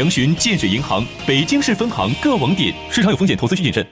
[0.00, 2.74] 详询建设银行北京市分行各网点。
[2.90, 3.86] 市场有风险，投资需谨慎。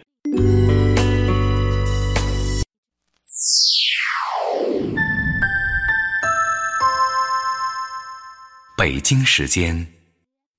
[8.78, 9.86] 北京时间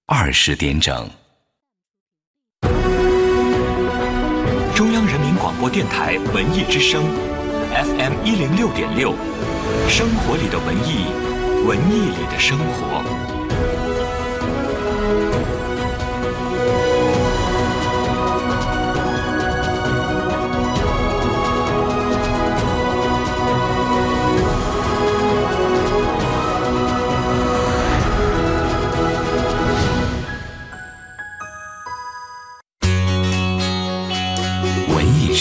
[0.05, 1.09] 二十点整。
[4.75, 7.03] 中央人民广播电台文艺之声
[7.73, 9.15] ，FM 一零六点六，
[9.89, 11.07] 生活里的文艺，
[11.65, 13.18] 文艺里的生活。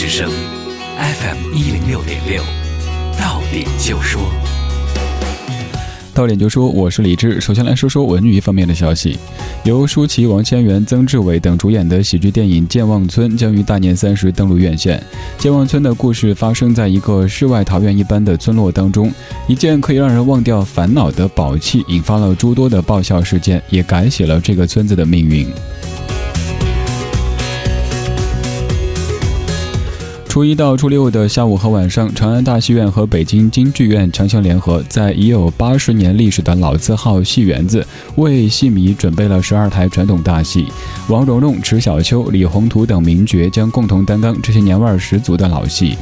[0.09, 0.31] 声
[0.97, 2.43] FM 一零六点六，
[3.21, 4.23] 到点就说，
[6.15, 7.39] 到点就说，我是李志。
[7.43, 9.19] 首先来说说文娱方面的消息，
[9.65, 15.01] 由舒淇、王千源、曾志伟等主演的喜剧电影《健忘村》将于大年三十登陆院线。
[15.37, 19.13] 健忘村的故事发生在一个世外桃源一般的村落当中，
[19.47, 25.47] 一件可以让人忘掉烦恼的宝器引发了诸多的爆笑事件，也改写了这个村子的命运。
[30.39, 40.69] 初一到初六的下午和晚上，长安大戏院和北京京剧院强强联合，在已有八十年历史的老字号戏园子，为戏迷准备了十二台传统大戏。
[41.09, 45.99] 王蓉蓉、迟小秋、李宏图等名角将共同担当这些年味十足的老戏。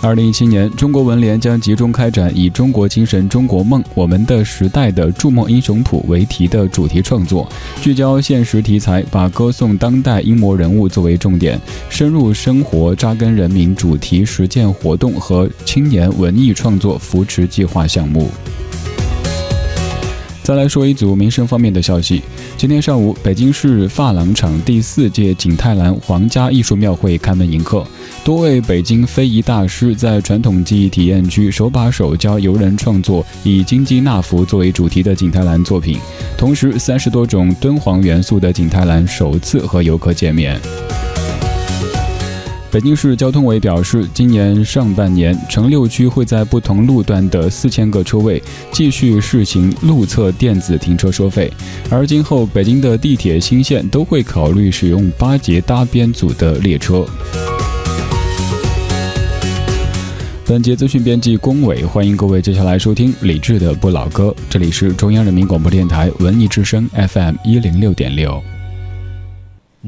[0.00, 7.48] 二零一七年，中国文联将集中开展以“中国精神、中国梦、我们的时代的筑梦英雄谱”为题的主题创作，
[7.82, 11.60] 聚焦现实题材，把歌颂当代英模人物作为重点，
[11.90, 18.30] 深入生活、扎根人民主题实践活动和青年文艺创作扶持计划项目。
[20.44, 22.22] 再来说一组民生方面的消息。
[22.56, 27.84] 今天上午，北京市发廊厂第四届景泰蓝皇家艺术庙会开门迎客，
[28.24, 35.98] 多位北京非遗大师在传统技艺体验区手把手教游人创作以金鸡纳福作为主题的景泰蓝作品，
[36.36, 40.60] 同时三十多种敦煌元素的景泰蓝首次和游客见面。
[42.70, 51.50] 北京市交通委表示，今年上半年，城六区会在不同路段的四千个车位继续试行路侧电子停车收费，
[51.88, 57.06] 而今后北京的地铁新线都会考虑使用八节搭边组的列车。
[60.48, 68.42] 本节资讯编辑龚伟，欢迎各位接下来收听李志的不老歌，这里是中央人民广播电台文艺之声 FM 一零六点六。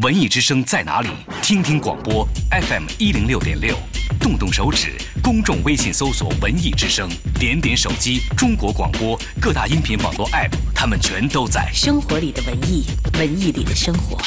[0.03, 1.09] 文艺之声在哪里？
[1.41, 3.75] 听听广播 FM 一零六点六，
[4.20, 7.09] 动动手指，公众微信搜索“文艺之声”，
[7.41, 11.70] 点点手机，中国广播各大音频网络 App，他们全都在。
[11.72, 12.84] 生活里的文艺，
[13.15, 14.19] 文艺里的生活。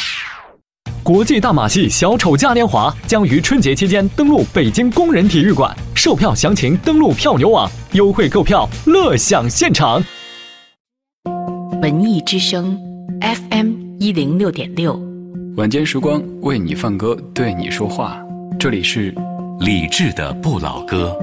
[1.04, 10.02] 国际大马戏小丑嘉年华将于春节期间登陆北京工人体育馆，售票详情登录票牛网，优惠购票，乐享现场。
[11.82, 12.80] 文艺之声
[13.20, 14.98] FM 一零六点六。
[15.58, 18.18] 晚间时光为你放歌，对你说话。
[18.58, 19.14] 这里是
[19.60, 21.14] 理智的不老歌。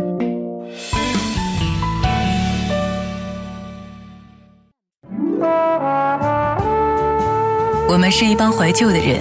[7.89, 9.21] 我们是一帮怀旧的人，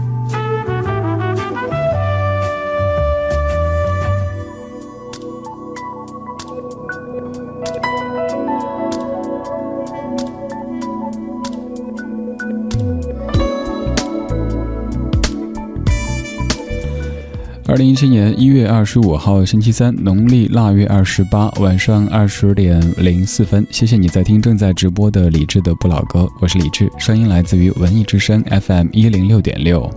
[17.91, 23.67] 一七年一月二十五号星期三，农历腊月二十八晚上二十点零四分。
[23.69, 29.91] 谢谢你在听正在直播的李智的不老歌，我是李智，声音来自于文艺之声 FM 一零六点六。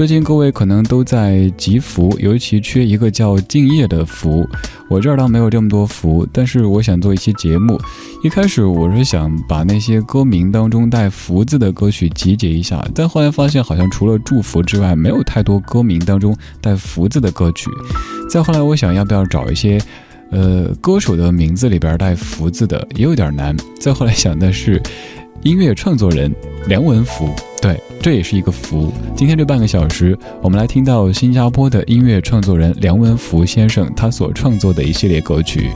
[0.00, 4.48] 最近各位可能都在集福，尤其缺一个叫敬业的福。
[4.88, 7.78] 我这儿倒没有这么多福，但是我想做一期节目。
[8.24, 17.70] 一开始我是想把那些歌名当中带福字的歌曲集结一下，但后来发现好像除了祝福之外，没有太多歌名当中带福字的歌曲。
[18.30, 19.78] 再后来我想要不要找一些，
[20.30, 23.54] 呃，歌手的名字里边带福字的，也有点难。
[23.78, 24.80] 再后来想的是。
[25.42, 26.30] 音乐创作人
[26.66, 27.30] 梁文福，
[27.62, 28.92] 对，这也是一个福。
[29.16, 35.70] 今天这半个小时，我们来听到新加坡的音乐创作人梁文福先生他所创作的一系列歌曲。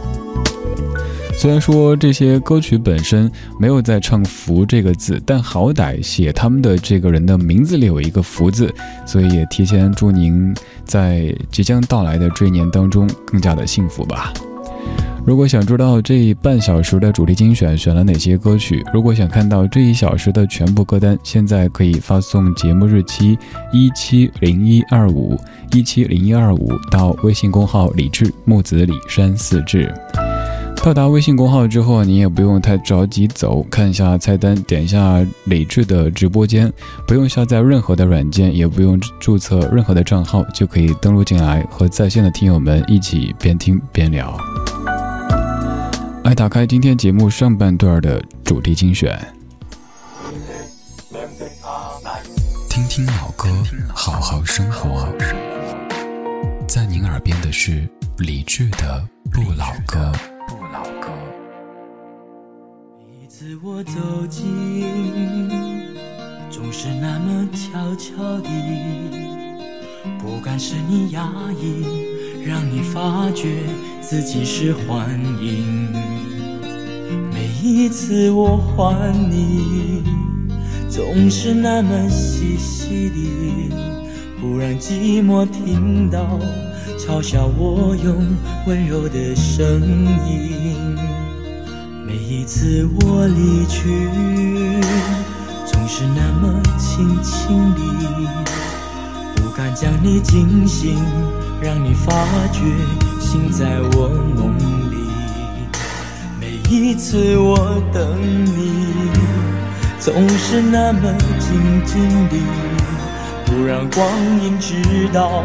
[1.35, 8.73] 虽然说这些歌曲本身没有在唱“福”这个字，但好歹写他们的这个人的名字里有一个“福”字，
[9.07, 14.31] 所以也提前祝您在即将到来的这一年当中更加的幸福吧。
[15.27, 23.39] 如果想知道这半小时的主题精选选了哪些歌曲，如果想看到这一小时的全部歌单，现在可以发送节目日期
[23.73, 25.35] 一七零一二五
[25.73, 29.91] 一七零一二五到微信公号“李志木子李山四志”。
[30.85, 36.71] 到达微信公号之后，你也不用太着急走，看一下菜单，点一下李志的直播间，
[37.09, 44.39] 不用下载任何的软件，也不用注册任何的账号，就可以登录进来，和在线的听友们一起边听边聊。
[46.25, 49.15] 来打开今天节目上半段的主题精选，
[52.71, 53.47] 听听老歌，
[53.95, 55.07] 好好生活。
[56.67, 57.87] 在您耳边的是
[58.17, 60.11] 理智的不老歌。
[60.49, 61.11] 不老歌。
[63.07, 63.93] 每次我走
[64.31, 64.41] 近，
[66.51, 68.49] 总是那么悄悄地，
[70.19, 71.31] 不敢使你压
[71.61, 72.04] 抑。
[72.47, 73.63] 让你发觉
[74.03, 75.09] 自己是幻
[75.41, 75.89] 影。
[77.33, 80.03] 每一次我唤你，
[80.91, 83.75] 总是那么细细的，
[84.39, 86.39] 不让寂寞听到
[86.99, 88.15] 嘲笑我用
[88.67, 89.81] 温柔的声
[90.29, 90.77] 音。
[92.07, 93.89] 每一次我离去，
[95.65, 98.64] 总是那么轻轻地。
[99.57, 101.01] 敢将你惊醒，
[101.61, 102.13] 让你发
[102.53, 102.61] 觉
[103.21, 104.59] 醒在我梦
[104.91, 104.97] 里。
[106.41, 109.13] 每一次我等你，
[110.01, 111.03] 总是那么
[111.39, 112.43] 静静地，
[113.47, 114.09] 不让光
[114.43, 115.45] 阴知道，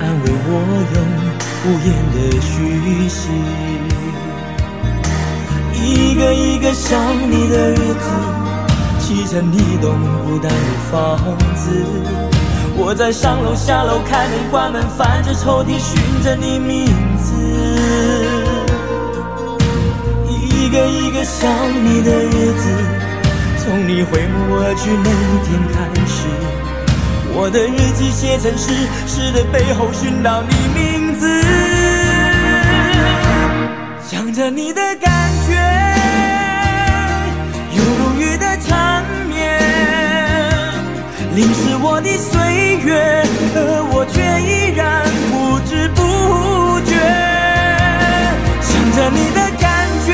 [0.00, 0.50] 安慰我
[0.94, 0.98] 用
[1.64, 3.22] 无言的虚心。
[5.80, 7.00] 一个一个想
[7.30, 8.10] 你的日子，
[8.98, 9.96] 砌成你动
[10.26, 10.58] 不单的
[10.90, 11.16] 房
[11.54, 12.37] 子。
[12.80, 16.86] 我在上楼下楼，开门关门，翻着抽屉寻着你名
[17.18, 17.34] 字。
[20.30, 21.50] 一个一个想
[21.84, 22.70] 你的日子，
[23.58, 25.10] 从你回眸而去那
[25.44, 25.76] 天开
[26.06, 26.28] 始，
[27.34, 28.70] 我的日记写成诗，
[29.06, 31.26] 诗的背后寻到你名字。
[34.06, 35.32] 想着你的感
[41.38, 42.82] 淋湿我的岁。
[42.84, 43.22] 月，
[43.54, 46.00] 可我却依然不知不
[46.80, 46.90] 觉
[48.60, 50.10] 想着你的感觉，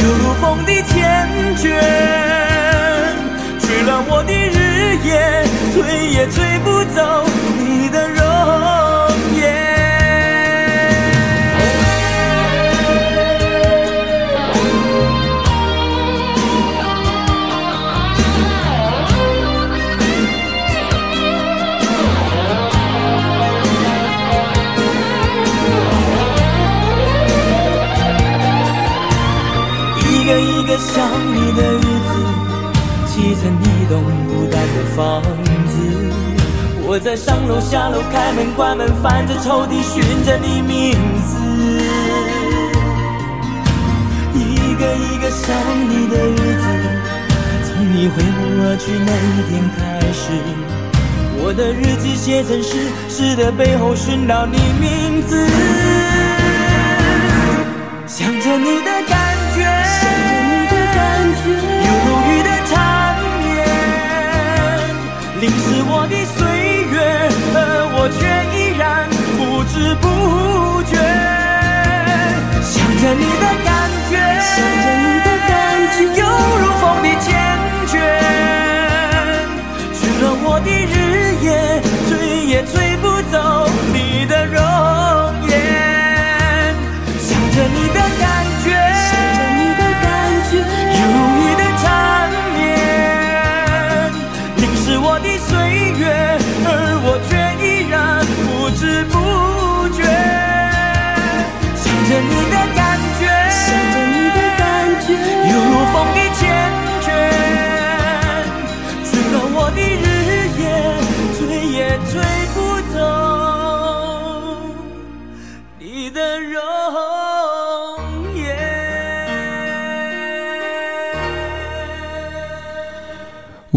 [0.00, 0.96] 犹如风的缱
[1.60, 1.62] 绻，
[3.60, 5.76] 吹乱我的日夜，吹
[6.08, 7.26] 也吹不走
[34.74, 35.74] 的房子。
[36.86, 40.92] 我在上楼下楼，开门关门，翻着抽屉寻着你名
[41.24, 41.38] 字。
[44.34, 45.56] 一个一个想
[45.88, 46.64] 你的日子，
[47.64, 49.78] 从你回眸而去那一天开
[50.12, 50.22] 始，
[51.40, 55.48] 我的日记写成诗，诗的背后寻到你名字。
[58.06, 58.83] 想着你
[70.00, 70.92] 不觉。
[72.62, 73.68] 想着你的感
[74.10, 75.52] 觉，想着你的感
[75.92, 76.22] 觉，犹
[76.60, 77.26] 如风的缱
[77.86, 77.92] 绻，
[79.92, 80.68] 去了我的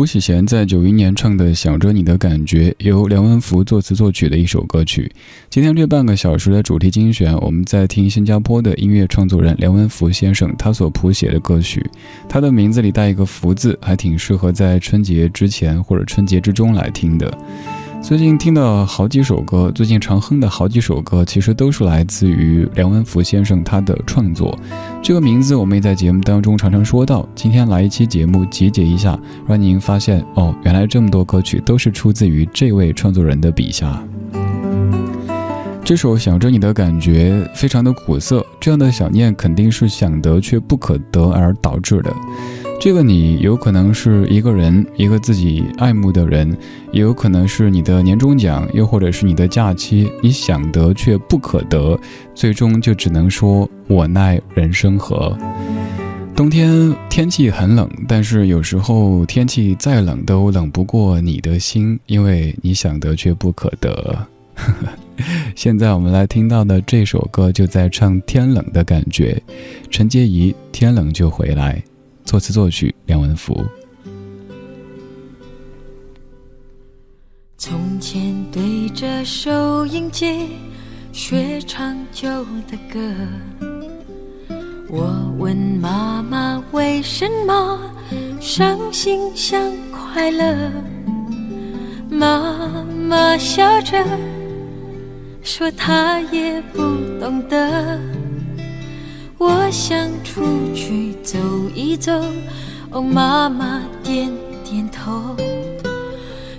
[0.08, 5.12] 许贤在九一年唱的《想着你的感觉》，由梁文福作词作曲的一首歌曲。
[5.50, 11.86] 今天这半个小时的主题精选，我们在听新加坡的音乐创作人梁文福先生他所谱写的歌曲。
[12.30, 17.38] 他的名字里带一个“福”字，还挺适合在春节之前或者春节之中来听的。
[18.08, 24.58] 最近听到好几首歌，最近常哼的好几首歌，其实都是来自于梁文福先生他的创作。
[25.04, 27.28] 这个名字我们也在节目当中常常说到。
[27.36, 34.02] 今天来一期节目集结一下，让您发现哦，原来这么多歌曲都是出自于这位创作人的笔下。
[35.88, 42.14] 这首想着你的感觉非常的苦涩，这样的想念肯定是想得却不可得而导致的。
[42.78, 46.58] 这个你有可能是一个人，一个自己爱慕的人，
[46.92, 51.98] 也有可能是你的年终奖，又或者是你的假期，你想得却不可得，
[52.36, 55.38] 最终就只能说我奈人生何。
[56.36, 64.28] 冬天天气很冷，但是有时候天气再冷都冷不过你的心，因为你想得却不可得。
[65.56, 69.42] 现在我们来听到的这首歌就在唱天冷的感觉，
[69.90, 71.82] 陈洁仪《天冷就回来》。
[72.24, 73.66] 作词作曲梁文福。
[77.58, 80.50] 从前对着收音机
[81.12, 82.28] 学唱旧
[82.70, 83.00] 的歌，
[84.90, 87.80] 我问妈妈为什么
[88.40, 89.60] 伤心像
[89.92, 90.72] 快乐，
[92.10, 94.06] 妈妈笑着
[95.48, 96.82] 说她也不
[97.22, 97.98] 懂得。
[99.38, 100.44] 我想出
[100.76, 101.40] 去走
[101.74, 102.12] 一走，
[102.92, 104.30] 哦，妈妈点
[104.66, 105.38] 点头。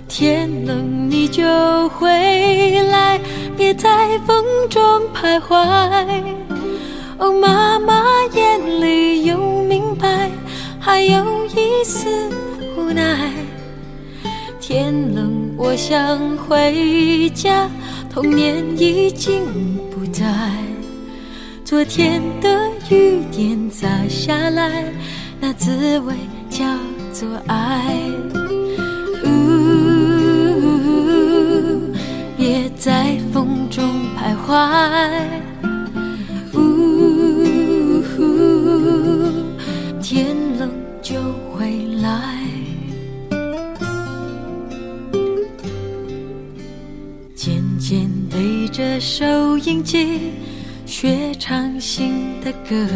[0.07, 1.43] 天冷你就
[1.89, 3.19] 回来，
[3.55, 4.81] 别在风中
[5.13, 5.55] 徘徊。
[7.19, 8.03] 哦，妈妈
[8.33, 10.31] 眼里有明白，
[10.79, 12.09] 还有一丝
[12.75, 13.31] 无奈。
[14.59, 17.69] 天冷我想回家，
[18.21, 19.45] 童年已经
[19.89, 20.25] 不在。
[21.63, 24.91] 昨天的雨点洒下来，
[25.39, 26.13] 那滋味
[26.49, 26.65] 叫
[27.13, 27.95] 做爱。
[29.23, 29.29] 呜，
[32.35, 34.59] 别在风中徘徊。
[48.79, 50.31] 着收音机。
[50.85, 52.87] 学唱新的歌，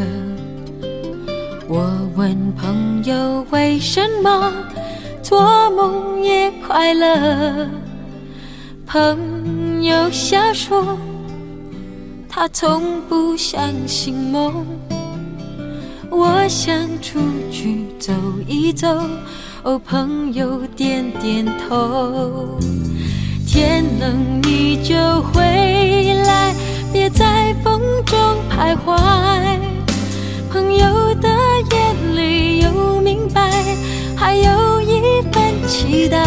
[1.67, 4.53] 我问朋友为什么
[5.21, 7.67] 做梦也快乐。
[8.85, 10.97] 朋友笑说，
[12.29, 14.65] 他从不相信梦。
[16.09, 17.19] 我想出
[17.51, 18.13] 去走
[18.47, 18.87] 一走，
[19.63, 22.57] 哦，朋友点点头。
[23.53, 25.43] 天冷你就回
[26.25, 26.55] 来。
[26.91, 28.17] 别在风中
[28.49, 28.99] 徘徊，
[30.51, 31.29] 朋友的
[31.71, 33.51] 眼里有明白，
[34.15, 36.25] 还有一份期待。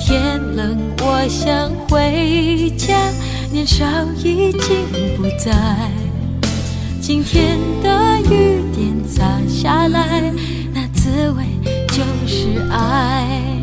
[0.00, 2.92] 天冷，我想回家，
[3.52, 3.86] 年少
[4.24, 4.84] 已经
[5.16, 5.54] 不在。
[7.00, 10.32] 今天的雨点洒下来，
[10.74, 11.44] 那滋味
[11.86, 13.53] 就是爱。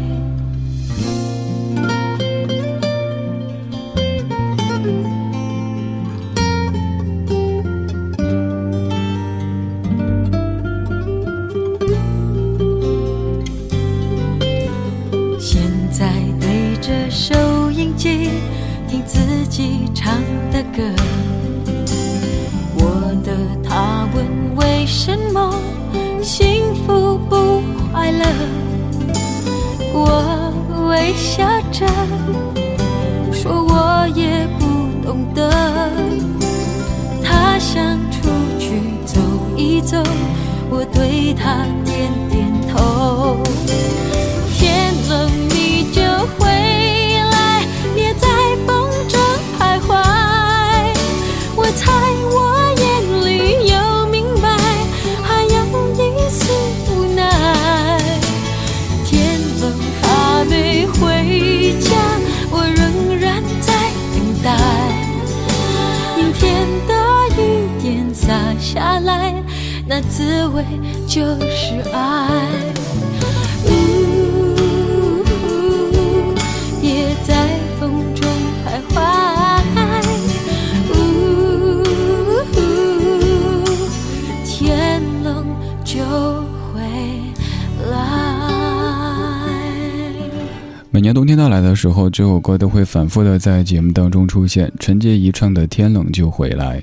[92.12, 94.72] 这首歌都会反复的在节目当中出现。
[94.80, 96.80] 陈洁仪唱的《天冷就回来》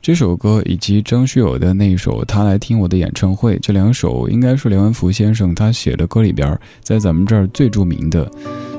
[0.00, 8.30] 这首歌，以及张学友的那一首《他来听我的演唱会》，这两首应该是梁文福先生他写的歌里边，在咱们这儿最著名的。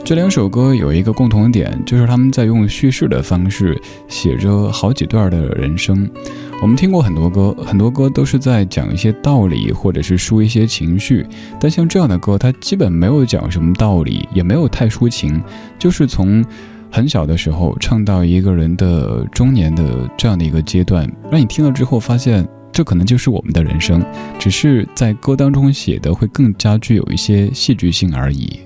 [0.04, 6.10] 这两首歌有一个共同点，就是他们在用叙事的方式写着好几段的人生。
[6.62, 11.26] 我们听过很多歌，很多歌都是在讲一些道理，或者是抒一些情绪。
[11.60, 15.42] 但像这样的歌，它基本没有讲什么道理，也没有太抒情，
[15.80, 16.46] 就是从
[16.92, 24.06] 很小的时候唱到一个人的中年的这样的一个阶段，让你听了之后发现，这可能就是我们的人生，
[24.38, 28.60] 只是在歌当中写的会更加具有一些戏剧性而已。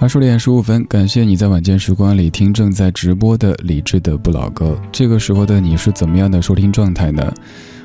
[0.00, 4.76] 二十点十五分，感谢你在晚间时光里听正在直播的理智的不老歌。
[4.90, 7.32] 这个时候的你是怎么样的收听状态呢？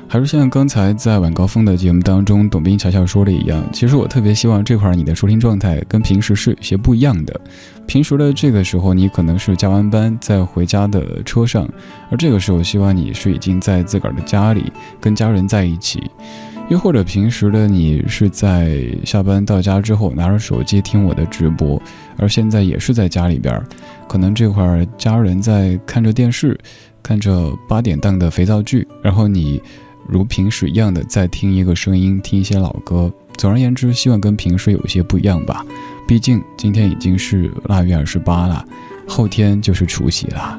[0.08, 7.40] 还是像刚才在晚高峰的节目当中，董斌悄悄说的一样，其实我特别希望这块你的收听状态跟平时是有些不一样的。
[7.86, 11.66] 平时的这个时候，你可能是加完班在回家的车上，
[12.10, 16.02] 而这个时候，希望你是已经在自个儿的家里跟家人在一起。
[16.70, 21.82] 又或者平时的你是在下班到家之后拿着手机听我的直播，
[22.16, 23.60] 而现在也是在家里边，
[24.08, 26.56] 可能这会儿家人在看着电视，
[27.02, 29.60] 看着八点档的肥皂剧，然后你
[30.08, 33.12] 如平时一样的在听一个声音，听一些老歌。
[33.36, 35.66] 总而言之，希望跟平时有一些不一样吧。
[36.06, 38.64] 毕竟今天已经是腊月二十八了，
[39.08, 40.56] 后天就是除夕了。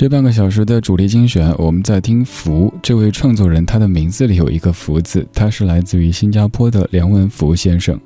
[0.00, 8.00] 这半个小时的主题精选，我们在听“福”这位创作人，他的名字里有一个“福”字，他是来自于新加坡的梁文福先生。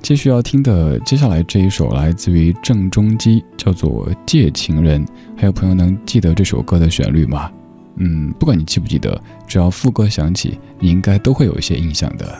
[0.00, 5.04] 继续要听的，接下来这一首来自于郑中基，叫做《借情人》。
[5.36, 7.50] 还有朋友能记得这首歌的旋律吗？
[7.96, 12.38] 嗯，不管你记不记得，只要副歌响起，你应该都会有一些印象的。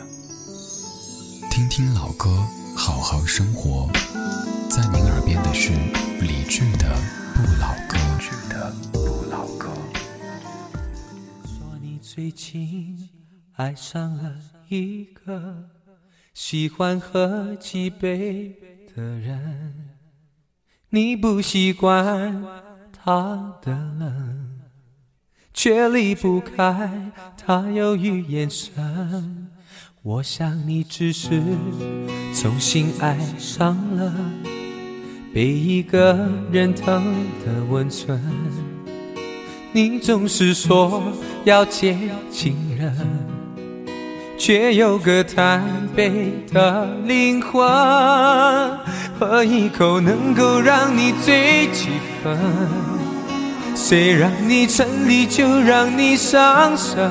[1.51, 2.29] 听听老歌，
[2.73, 3.89] 好好生活，
[4.69, 5.73] 在您耳边的是
[6.21, 6.87] 理智的
[7.33, 9.69] 不老歌曲的不老歌。
[11.45, 11.99] 说你。
[11.99, 13.09] 最近
[13.55, 14.35] 爱上了
[14.69, 15.69] 一个
[16.33, 18.55] 喜欢喝几杯
[18.93, 19.89] 的人，
[20.89, 22.43] 你不习惯
[22.91, 24.59] 他的冷，
[25.53, 29.49] 却离不开他忧郁眼神。
[30.03, 31.41] 我想你只是
[32.35, 34.13] 重新爱上了
[35.33, 37.03] 被一个人疼
[37.43, 38.21] 的温存。
[39.71, 41.01] 你总是说
[41.43, 41.97] 要接
[42.29, 42.95] 近人，
[44.37, 45.63] 却有个贪
[45.95, 47.67] 杯的灵魂，
[49.19, 51.89] 喝一口能够让你醉几
[52.23, 52.37] 分，
[53.75, 57.09] 谁让你沉溺就让你伤神，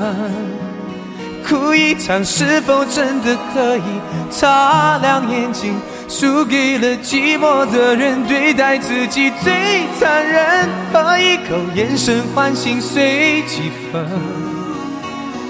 [1.44, 3.82] 哭一场是否真的可以
[4.30, 5.74] 擦亮眼睛？
[6.12, 9.50] 输给了寂寞的人，对待自己最
[9.98, 10.68] 残忍。
[10.92, 14.06] 喝一口，眼神唤醒碎几分。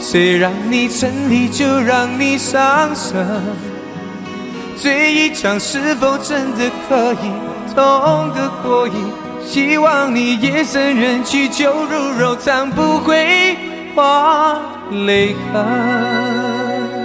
[0.01, 3.27] 谁让你沉溺，就让你伤神。
[4.77, 7.33] 醉一场，是否真的可以
[7.75, 8.95] 痛得过瘾？
[9.45, 13.57] 希望你夜深人静，酒入肉肠，不会
[13.97, 14.61] 化
[14.93, 17.03] 泪痕。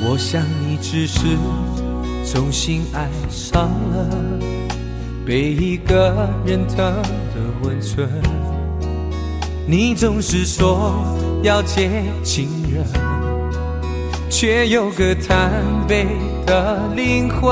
[0.00, 1.20] 我想你只是
[2.24, 4.06] 重新爱上了
[5.26, 8.08] 被一个人疼的温存，
[9.66, 11.04] 你总是说
[11.42, 11.90] 要接
[12.22, 12.84] 近人，
[14.30, 15.50] 却有个贪
[15.86, 16.06] 杯
[16.46, 17.50] 的灵魂，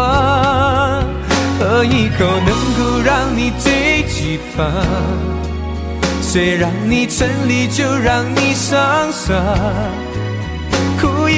[1.59, 4.67] 喝一口能够让你醉几分，
[6.23, 9.37] 谁让你沉溺就让你伤神。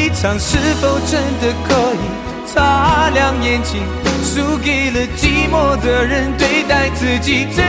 [0.08, 3.82] 一场，是否真的可以擦亮眼睛？
[4.24, 7.62] 输给了寂寞的人，对待自己最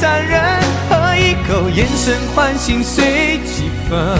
[0.00, 0.42] 残忍。
[0.90, 4.18] 喝一口，眼神唤醒碎几分。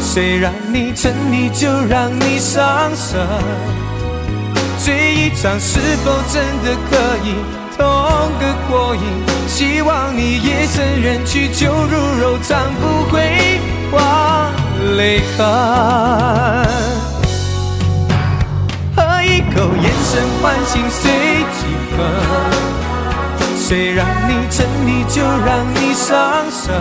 [0.00, 3.18] 谁让你沉溺就让你上身，
[4.78, 7.34] 醉一场是否真的可以
[7.76, 7.84] 痛
[8.38, 9.02] 个过瘾？
[9.48, 13.60] 希望你夜深人去酒入柔肠，不会
[13.92, 13.96] 忘
[14.96, 15.46] 泪痕。
[18.94, 21.02] 喝一口，眼神唤醒随
[21.56, 21.60] 几
[21.96, 21.98] 分。
[23.58, 26.72] 谁让你沉溺就让你上身，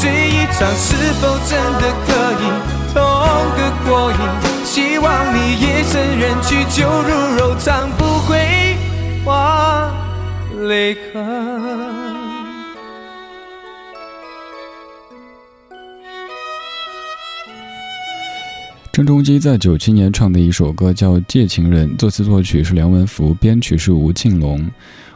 [0.00, 0.86] 醉一场是
[1.20, 2.08] 否真的可
[2.40, 2.44] 以
[2.94, 2.96] 痛
[3.56, 4.16] 个过瘾？
[4.64, 8.76] 希望你夜深人去酒入柔肠，不会
[9.26, 9.92] 忘
[10.62, 11.57] 泪痕。
[18.98, 24.68] 郑中基在九七年唱的一首歌叫《借情人》，作词作曲是梁文福，编曲是吴庆隆。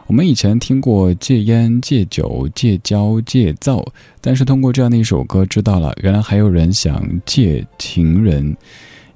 [0.06, 3.84] 我们以前听过戒烟、戒酒、戒骄、戒躁，
[4.20, 8.56] 但是通过这样的一首歌，知道了原来还有人想戒情人，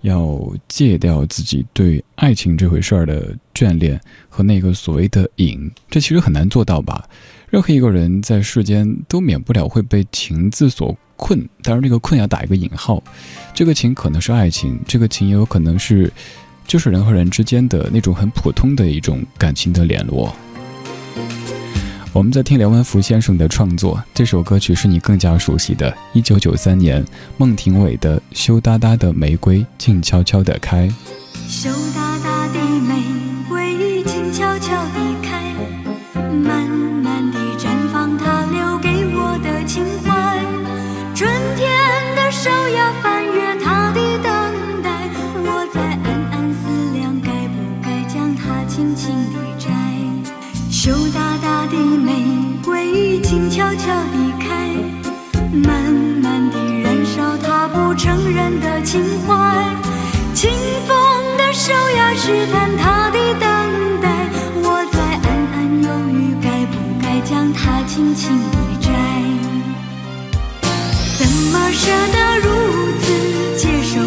[0.00, 5.70] 要戒掉自己对爱情这回事儿的眷恋和那个所谓的瘾。
[5.88, 7.09] 这其实很难做到吧？
[7.48, 13.02] 任何一个人在世间都免不了会被情字所困，当然这个困要打一个引号。
[13.54, 16.12] 这个情可能是爱情，这个情也有可能是，
[16.66, 20.35] 就是人和人之间的那种很普通的一种感情的联络。
[22.12, 27.04] 我们在听梁文福先生的创作，这首歌曲是你更加熟悉的，一九九三年
[27.37, 30.88] 孟庭苇的《羞答答的玫瑰静悄悄地开》。
[31.46, 32.36] 羞答答
[53.66, 54.70] 悄悄地开，
[55.50, 59.35] 慢慢地燃烧它不承认的情怀。
[60.33, 60.48] 清
[60.87, 64.31] 风的手呀，试探他的等待，
[64.62, 68.88] 我在暗暗犹豫，该不该将它轻轻地摘。
[71.18, 72.46] 怎么舍得如
[73.00, 74.00] 此接受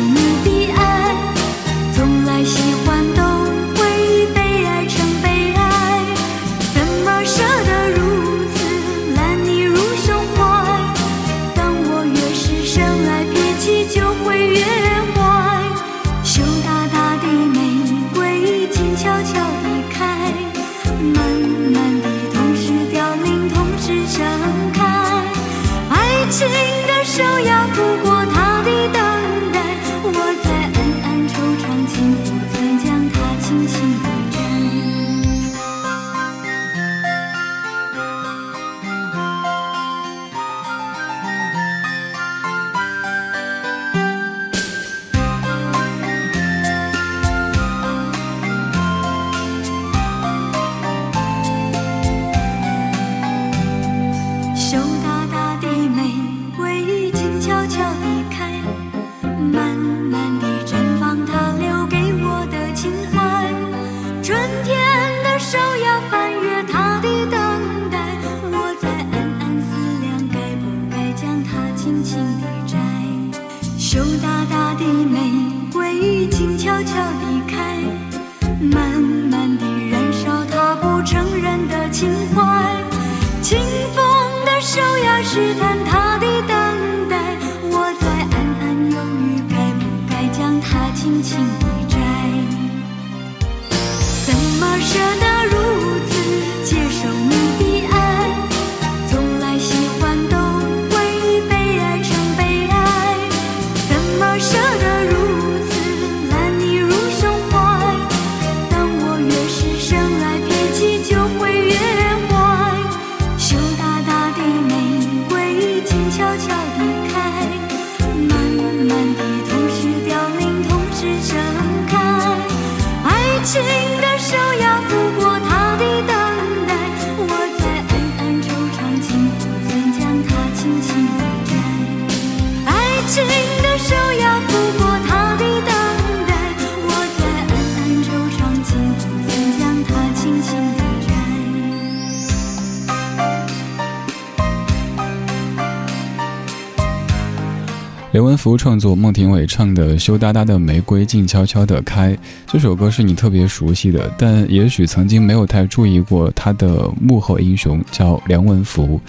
[148.50, 152.14] 刘文福创作，孟庭苇唱的《羞答答的玫瑰静悄悄地开》
[152.48, 159.00] 这首歌是你特别熟悉的，但也许曾经没有太注意过他的幕后英雄叫梁文福。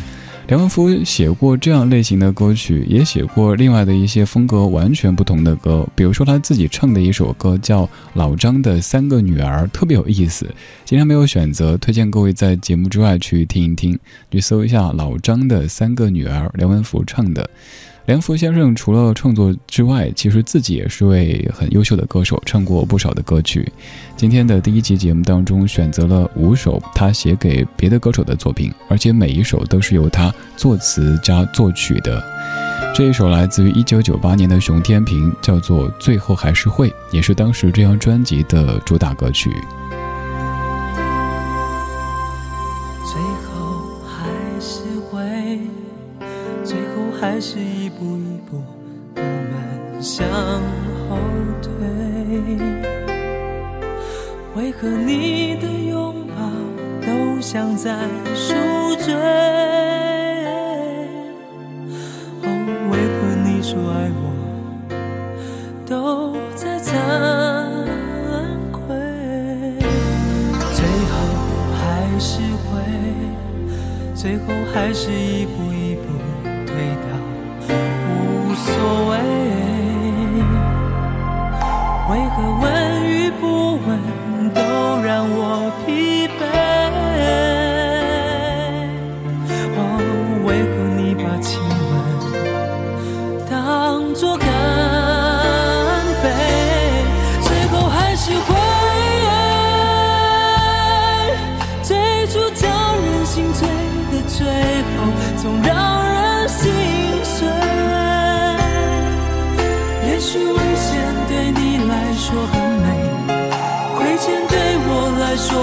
[0.48, 5.88] 梁文福写过这样类型的歌曲，也写过另外的一些风格完全不同的歌。
[5.94, 10.46] 比如说他自己唱的一首歌叫《老张的三个女儿》，特别有意思。
[10.84, 13.98] 今天没有选择，推荐各位在节目之外去听一听，
[14.30, 17.48] 去搜一下《老张的三个女儿》，梁文福唱的。
[18.06, 23.70] 梁福先生除了创作之外，其实自己也是位很优秀的歌手，唱过不少的歌曲。
[24.16, 32.22] 今天的第一集节目当中，选择了五首他写给别的歌手的作品，而且每一首都是由他作词加作曲的。
[32.92, 39.50] 这一首来自于一九九八年的熊天平，叫做《最后还是会》，也是当时这张专辑的主打歌曲。
[43.04, 45.60] 最后还是会，
[46.64, 47.58] 最后还是
[50.10, 50.26] 向
[51.08, 51.16] 后
[51.62, 51.70] 退。
[54.56, 56.34] 为何你的拥抱
[57.00, 57.96] 都像在
[58.34, 58.52] 赎
[58.96, 59.14] 罪？
[62.42, 62.44] 哦，
[62.90, 64.26] 为何你说爱我
[65.86, 66.90] 都在惭
[68.72, 68.82] 愧？
[70.74, 71.14] 最后
[71.78, 71.78] 还
[72.18, 72.68] 是会，
[74.12, 76.02] 最后还是一步一步
[76.66, 77.06] 退到
[78.08, 78.72] 无所
[79.10, 79.29] 谓。
[85.32, 86.09] 我疲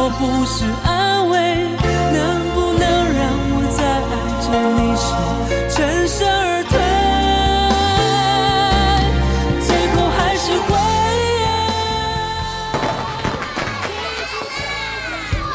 [0.10, 1.38] 不是安慰。
[2.14, 2.82] 能不能
[3.14, 3.22] 让
[3.54, 5.06] 我在爱着你时
[5.70, 5.76] 全
[6.08, 6.74] 身而退？
[9.66, 10.70] 最后还是会。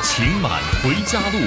[0.02, 1.38] 情满回家路，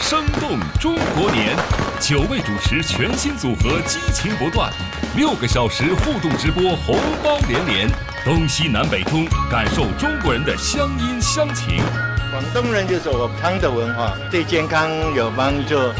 [0.00, 1.54] 生动中国年，
[2.00, 4.72] 九位主持全新组合激情不断，
[5.14, 7.88] 六个小时互动直播红包连连，
[8.24, 11.82] 东西南北通，感受中国人的乡音乡情。
[12.34, 15.76] 广东人就是我汤的文化，对健康有帮助。
[15.76, 15.94] 我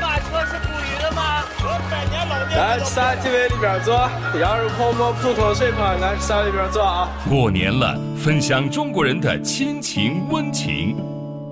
[0.00, 1.42] 马车是捕鱼的吗？
[1.64, 3.92] 我百年老店来，三这边里边坐，
[4.40, 7.08] 羊肉泡馍、普通水泡，来三里边坐啊。
[7.28, 10.96] 过年了，分享中国人的亲情温情。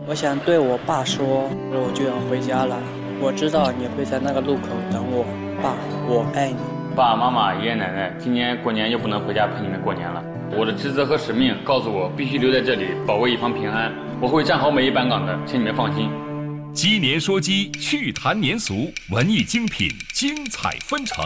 [0.07, 2.77] 我想对我爸说，我就要回家了。
[3.19, 5.27] 我知道你会在那个路口等我，
[5.61, 5.75] 爸，
[6.07, 6.59] 我爱你。
[6.95, 10.23] 爸爸妈妈、爷爷奶奶，今年过年又不能回家陪你们过年了。
[10.59, 13.95] 我的职责和使命告诉我，必须留在这里保卫一方平安。
[14.21, 16.11] 我会站好每一班岗的，请你们放心。
[16.75, 21.25] 鸡年说鸡，趣谈年俗，文艺精品，精彩纷呈。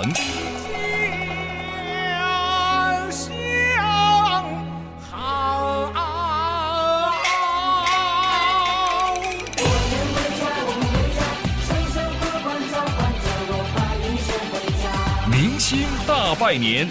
[15.31, 16.87] 明星大拜年，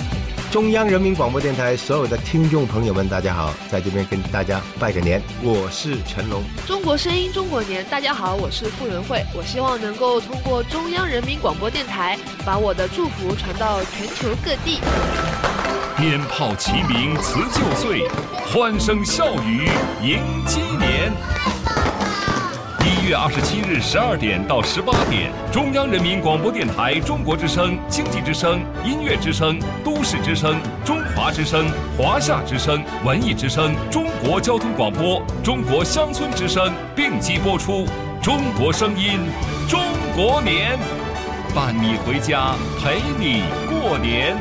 [0.52, 6.44] 中央人民广播电台所有的听众朋友们，大家好，在这边跟大家拜个年，我是成龙。
[6.68, 9.24] 中国声音中国年，大家好，我是傅园慧。
[9.34, 14.82] 我希望能够通过中央人民广播电台，把我的祝福传到全球各地。
[15.96, 18.06] 鞭炮齐鸣辞旧岁，
[18.52, 19.70] 欢声笑语
[20.04, 21.14] 迎鸡年。
[22.84, 37.86] 一月二十七日十二点到十八点，中央人民广播电台中国之声、经济之声、音乐之声、都市之声、中华之声、华夏之声、文艺之声、中国交通广播、中国乡村之声并机播出。
[38.20, 39.20] 中国声音，
[39.70, 39.80] 中
[40.16, 40.76] 国年，
[41.54, 44.36] 伴你回家，陪你过年。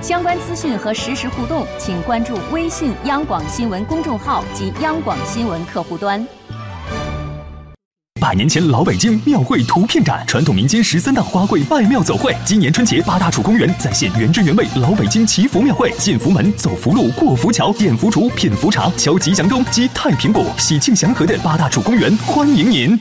[0.00, 6.26] 相关资讯和实时互动，请关注微信央广新闻公众号及央广新闻客户端。
[8.22, 12.32] 百年前老北京庙会图片展，传统民间十三大花卉拜庙走会。
[12.44, 22.96] 今年春节八大处公园再现原汁原味老北京祈福庙会，进福门、走福路、过福桥、点福烛、品福茶、敲吉祥钟、击太平鼓，喜庆祥和的八大处公园欢迎您。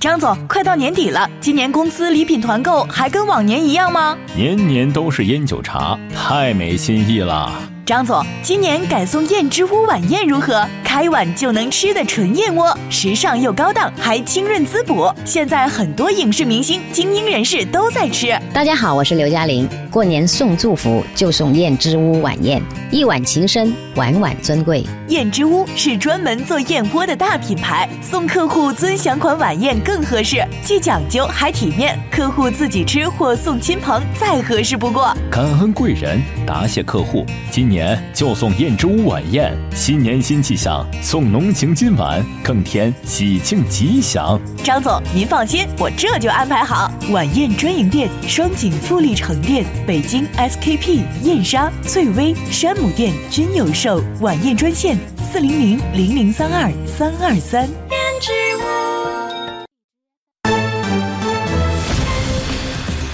[0.00, 4.16] 张总，快到年底了，今年公司礼品团购还跟往年一样吗？
[4.36, 7.52] 年年都是烟酒茶，太没新意了。
[7.90, 10.64] 张总，今年改送燕之屋晚宴如何？
[10.84, 15.12] 开碗就能吃的纯燕窝，时尚又高档，还清润滋补。
[15.24, 18.28] 现在很多影视明星、精英人士都在吃。
[18.54, 19.68] 大家好，我是刘嘉玲。
[19.90, 24.86] 过年送祝福就送燕之屋晚宴，一碗情深，碗碗尊贵。
[25.10, 35.12] 燕之屋是专门做燕窝的大品牌，送客户尊享款晚宴更合适，既讲究还体面，客户自己吃或送亲朋再合适不过。
[35.28, 44.40] 感恩贵人，答谢客户，今年就送燕之屋晚宴，新年新气象，送浓情今晚，更添喜庆吉祥。
[44.62, 46.88] 张总，您放心，我这就安排好。
[47.10, 54.00] 晚宴专营店：双井富力城店、北京 SKP、燕莎、翠微、山姆店均有售。
[54.20, 54.96] 晚宴专线：
[55.32, 57.68] 四零零零零三二三二三。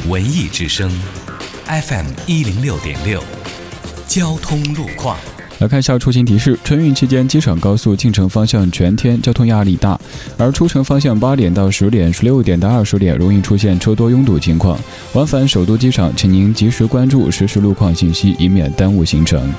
[0.08, 0.90] 文艺之声
[1.66, 3.22] ，FM 一零六点六，
[4.06, 5.18] 交通路况。
[5.58, 9.98] 来看一下出行提示：春运期间，机场高速进城方向全天交通压力大，
[10.36, 14.78] 而出城方向八点到十点、十六点到二十点容易出现车多拥堵情况。
[15.14, 19.52] 往返首都机场，请您及时关注实时路况信息，以免耽误行程。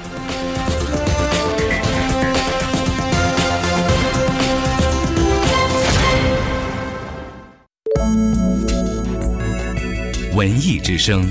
[10.37, 11.27] 文艺之声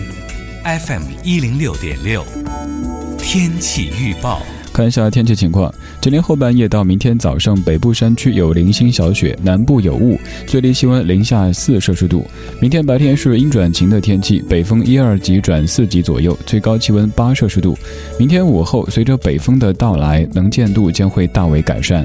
[0.64, 2.26] ，FM 一零六点六，
[3.16, 4.42] 天气预报。
[4.72, 12.26] 看一下天气情况，今天后半夜到明天早上，北部山区有零星小雪，南部有雾，最低气温零下四摄氏度。
[12.60, 17.78] 明天白天是阴转晴的天气，北风一二级转四级左右，最高气温八摄氏度。
[18.18, 22.04] 明天午后，随着北风的到来，能见度将会大为改善。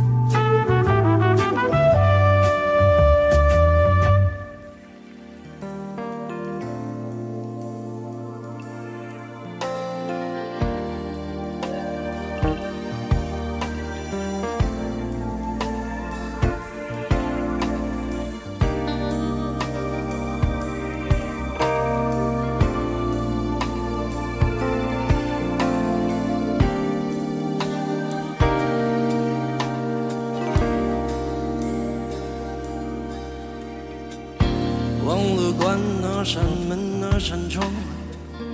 [36.21, 37.65] 那扇门，那扇窗，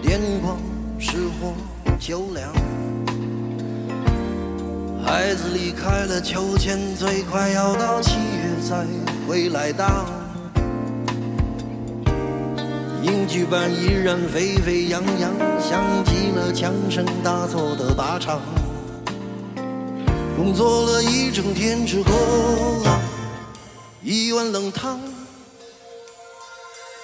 [0.01, 0.57] 电光
[0.97, 1.53] 石火
[1.99, 2.49] 就亮。
[5.05, 8.85] 孩子离开了秋千，最快要到七月才
[9.27, 10.05] 回来到。
[13.03, 18.39] 影剧版依然沸沸扬扬，像极了枪声大作的靶场。
[20.37, 22.11] 工作了一整天之后，
[24.01, 24.97] 一碗冷汤。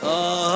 [0.01, 0.52] 啊，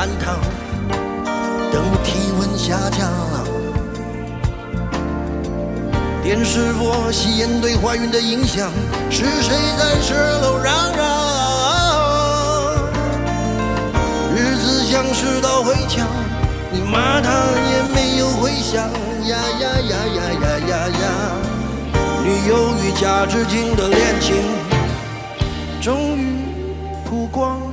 [0.00, 0.40] 半躺，
[1.70, 3.06] 等体温下降。
[6.22, 8.70] 电视播吸烟对怀孕的影响，
[9.10, 11.04] 是谁在十楼嚷嚷？
[14.34, 16.08] 日子像是道回墙，
[16.72, 17.30] 你骂他
[17.70, 18.82] 也没有回响。
[19.28, 21.04] 呀呀呀呀呀呀呀！
[22.24, 24.34] 女友与假至今的恋情，
[25.82, 26.40] 终于
[27.04, 27.69] 曝光。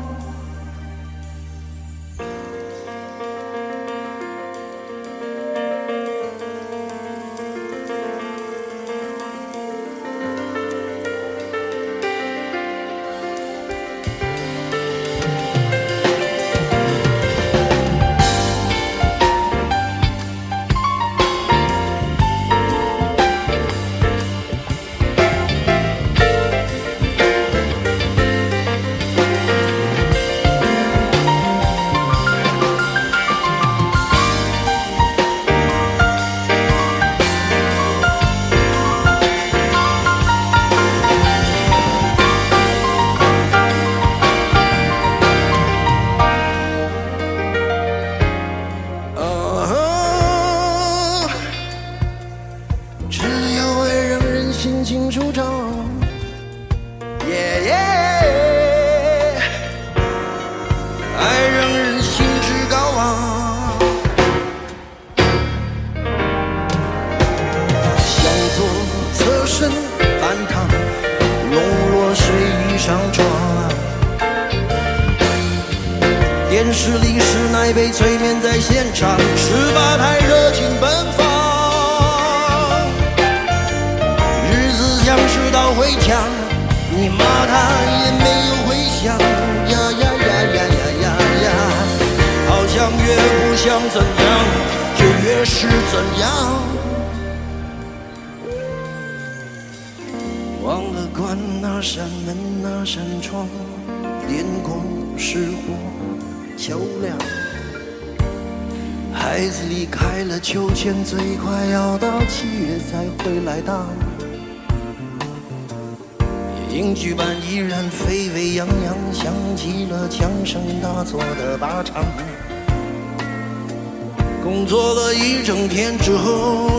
[124.67, 126.76] 做了一整天，之后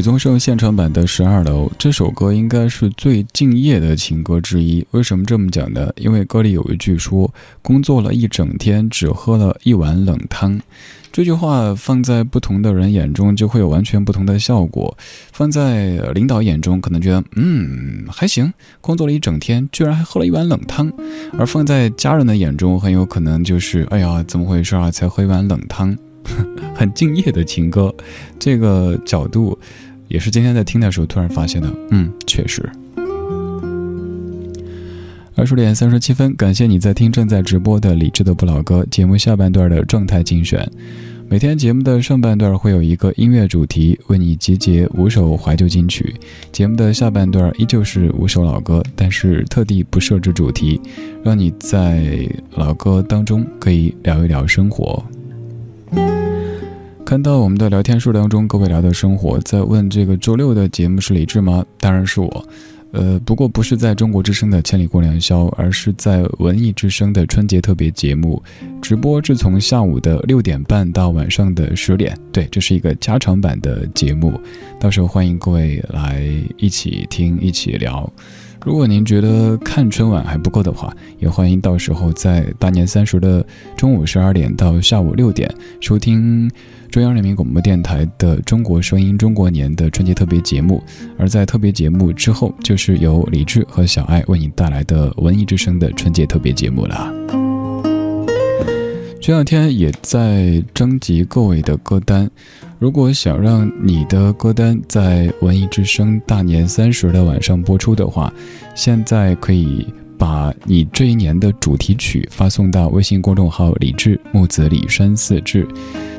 [0.00, 4.82] 李宗盛现场版的《十二楼》这首歌应该是最敬业的情歌之一。
[4.92, 5.92] 为什么这么讲呢？
[5.96, 7.30] 因为歌里有一句说
[7.60, 10.58] ：“工作了一整天，只喝了一碗冷汤。”
[11.12, 14.96] 这句话放在不同的人眼中就会有完全不同的效果。
[15.32, 20.88] 放在领导眼中，可能觉得嗯还行，工作了一整天，居然还喝了一碗冷汤；
[21.38, 24.90] 而放在家人的眼中，很有可能就是哎呀，怎么回事啊？
[24.90, 25.94] 才喝一碗冷汤。
[26.76, 27.92] 很敬业的情歌，
[28.38, 29.58] 这个角度
[30.10, 31.72] 也是今天在听的时候突然发现的。
[31.90, 32.68] 嗯，确实。
[35.36, 40.70] 二十点三十七分，感谢你在听正在直播的李智的不老歌节目下半段的状态精选。
[41.28, 46.04] 每天节目的上半段会有一个音乐主题，为你集结五首怀旧金曲；
[46.50, 50.80] 节目的下半段依旧是五首老歌，但是特地不设置主题，
[51.22, 55.02] 让你在老歌当中可以聊一聊生活。
[57.10, 61.66] 看到我们的聊天数当中，各位聊的生活，在问这个周六的节目是李志吗？
[61.76, 62.48] 当然是我，
[62.92, 68.40] 呃，不过不是在中国之声的《千里共良宵》，而是在文艺之声的春节特别节目，
[68.80, 74.40] 直播是从下午的六点半到晚上的十点，对，这是一个加长版的节目，
[74.78, 76.24] 到时候欢迎各位来
[76.58, 78.08] 一起听，一起聊。
[78.64, 83.44] 如果您觉得看春晚还不够的话，也欢迎到时候在大年三十的
[83.76, 86.50] 中午十二点到下午六点收听
[86.90, 90.82] 中央人民广播电台的《中国声音中国年》的春节特别节目。
[91.16, 97.10] 而在特别节目之后，就是由李志和小爱为你带来的文艺之声的春节特别节目了。
[99.22, 102.30] 这两天也在征集各位的歌单，
[102.80, 108.32] 如果想让你的歌单在文艺之声大年三十的晚上播出的话，
[108.74, 115.68] 现在可以把你这一年的主题曲发送到微信公众号“李志木子李山四志”，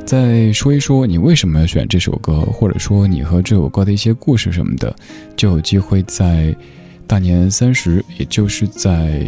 [0.06, 4.96] 再说一说你为什么要选这首歌，或者说你和这首歌的一些故事什么的，
[5.36, 6.56] 就有机会在
[7.08, 9.26] 大年三十，也就是在。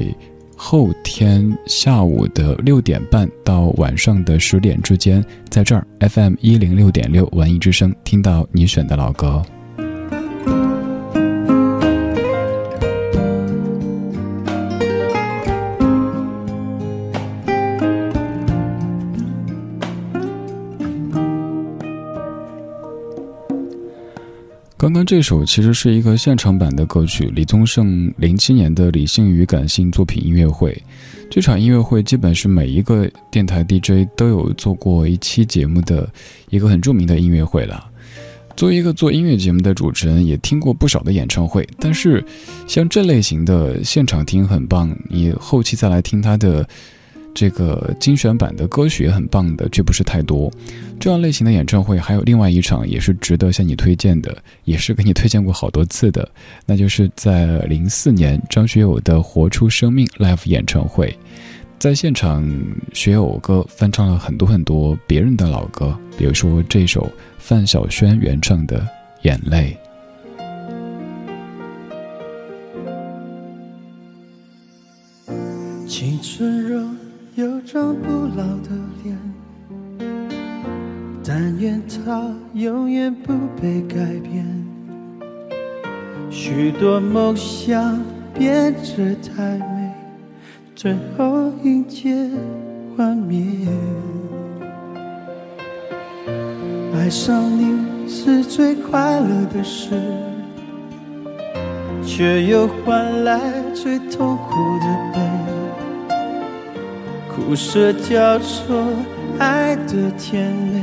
[0.55, 9.43] 后天下午的六点半到晚上的十点之间，在这儿 FM 一零六点六文艺之声听到你选的老歌。
[24.83, 30.77] 刚刚这首其实是一个现场版的歌曲，李宗盛零七年的理性与感性作品音乐会。
[31.31, 36.11] 这场音乐会基本是每一个电台 DJ 都有做过一期节目的
[36.49, 37.89] 一个很著名的音乐会了。
[38.57, 42.21] 作为一个做音乐节目的主持人，也听过不少的演唱会，但是
[42.67, 46.67] 像这类型的现场听很棒，你后期再来听他的
[47.33, 50.51] 这个精选版的歌曲也很棒的，却不是太多。
[50.99, 56.29] 这样类型的演唱会还有另外一场也是值得向你推荐的，也是给你推荐过好多次的，
[56.65, 61.17] 那就是在零四年张学友的《活出生命》Live 演唱会。
[61.79, 62.49] 在现场，
[62.93, 68.79] 学友哥翻唱了很多很多别人的老歌，比如说这首范晓萱原唱的
[69.23, 69.77] 《眼泪》。
[77.73, 78.69] 张不老的
[79.03, 79.17] 脸，
[81.25, 84.45] 但愿它永远不被改变。
[86.29, 87.99] 许多梦想
[88.31, 89.91] 变得太美，
[90.75, 92.29] 最后迎接
[92.95, 93.67] 幻灭。
[96.93, 99.99] 爱上你是最快乐的事，
[102.05, 103.39] 却又换来
[103.73, 105.42] 最痛苦的悲。
[107.35, 108.93] 苦涩交错，
[109.39, 110.81] 爱的甜美，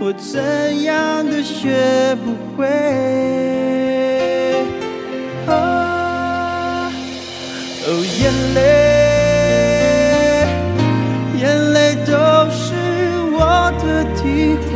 [0.00, 2.66] 我怎样都学不会。
[5.46, 6.90] 哦，
[8.18, 8.58] 眼泪，
[11.38, 12.12] 眼泪都
[12.50, 12.74] 是
[13.32, 13.38] 我
[13.78, 14.20] 的体
[14.66, 14.70] 会，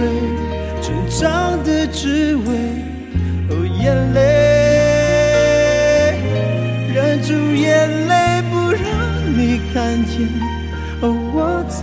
[0.80, 2.84] 成长的滋味。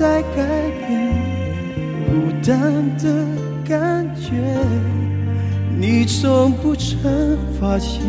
[0.02, 0.42] 在改
[0.88, 1.14] 变，
[2.08, 3.06] 孤单的
[3.64, 4.32] 感觉，
[5.78, 8.02] 你从不曾发现，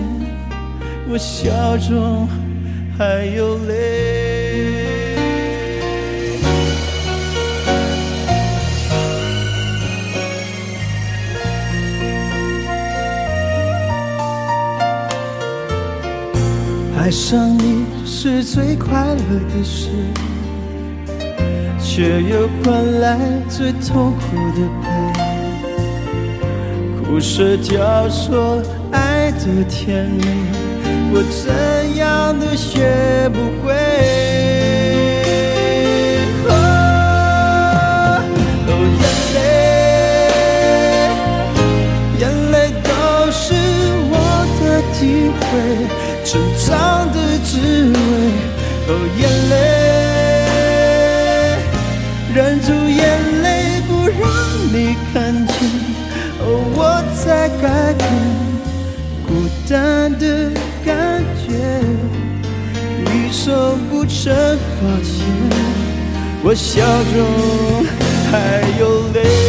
[1.07, 2.27] 我笑中
[2.97, 3.75] 还有泪。
[16.97, 19.91] 爱上你是最快乐的事。
[21.95, 23.19] 却又换来
[23.51, 24.23] 最痛苦
[24.59, 24.87] 的悲，
[26.99, 30.25] 苦涩交错，爱的甜美，
[31.13, 31.53] 我怎
[31.97, 33.75] 样都学不会。
[36.49, 36.51] 哦，
[38.99, 39.39] 眼泪，
[42.21, 42.23] 眼
[42.53, 42.91] 泪都
[43.31, 43.53] 是
[44.09, 44.15] 我
[44.63, 44.63] 的
[44.95, 44.99] 体
[45.43, 45.45] 会，
[46.25, 46.67] 成长
[47.13, 47.51] 的滋
[47.93, 47.95] 味。
[48.89, 48.91] 哦，
[49.21, 49.23] 眼
[59.73, 60.51] 淡的
[60.85, 61.55] 感觉，
[62.99, 64.31] 你从不曾
[64.77, 65.25] 发现，
[66.43, 67.17] 我笑中
[68.31, 69.42] 还有泪。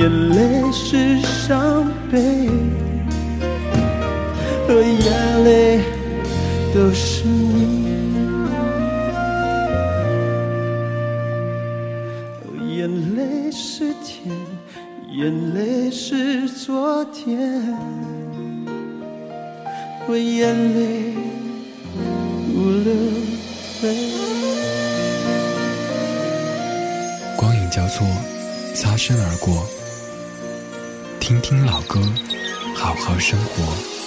[0.00, 2.48] 眼泪是伤悲，
[4.66, 5.80] 和眼泪
[6.74, 7.90] 都是你。
[12.78, 14.34] 眼泪是甜，
[15.12, 17.38] 眼泪是昨天，
[20.08, 21.12] 我眼泪
[22.54, 22.94] 不流
[23.82, 23.84] 泪。
[27.36, 28.06] 光影交错，
[28.74, 29.62] 擦身而过。
[31.30, 32.00] 听听老歌，
[32.74, 33.99] 好好生活。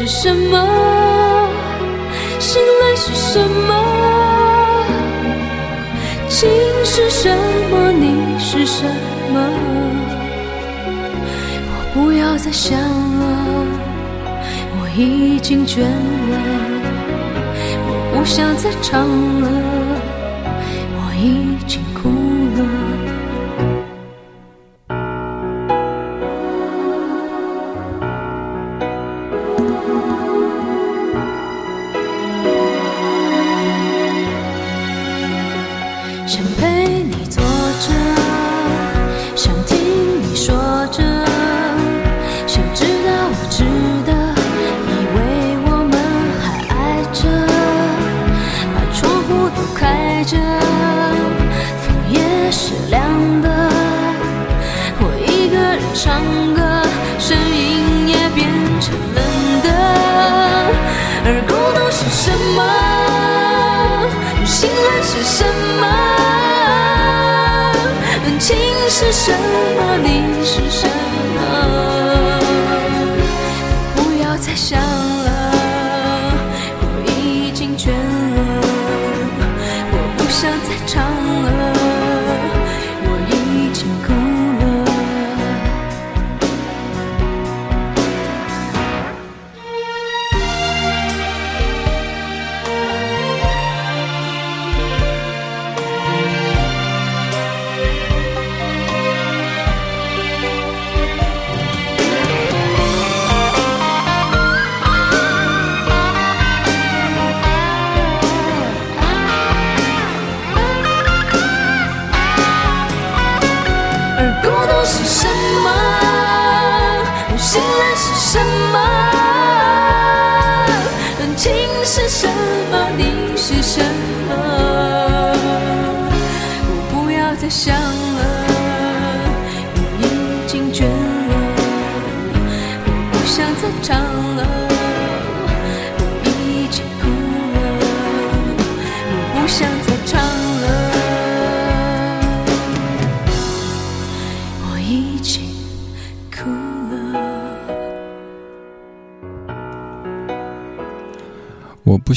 [0.00, 0.66] 是什么？
[2.38, 3.74] 心累是什么？
[6.26, 6.48] 情
[6.86, 7.28] 是什
[7.70, 7.92] 么？
[7.92, 8.86] 你是什
[9.30, 9.38] 么？
[11.66, 13.66] 我不要再想了，
[14.80, 16.34] 我已经倦了。
[17.86, 19.06] 我不想再唱，
[19.42, 19.79] 了。